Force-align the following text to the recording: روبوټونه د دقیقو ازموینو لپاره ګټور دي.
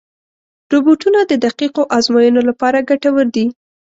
روبوټونه 0.71 1.19
د 1.25 1.33
دقیقو 1.45 1.83
ازموینو 1.97 2.41
لپاره 2.49 2.85
ګټور 2.89 3.25
دي. 3.35 3.45